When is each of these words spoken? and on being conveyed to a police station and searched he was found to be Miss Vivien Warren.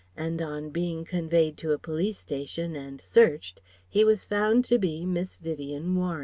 and 0.17 0.41
on 0.41 0.71
being 0.71 1.05
conveyed 1.05 1.57
to 1.59 1.73
a 1.73 1.77
police 1.77 2.17
station 2.17 2.75
and 2.75 2.99
searched 2.99 3.61
he 3.87 4.03
was 4.03 4.25
found 4.25 4.65
to 4.65 4.79
be 4.79 5.05
Miss 5.05 5.35
Vivien 5.35 5.95
Warren. 5.95 6.19